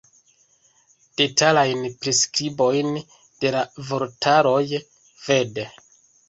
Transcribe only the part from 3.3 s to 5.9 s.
de la vortaroj vd.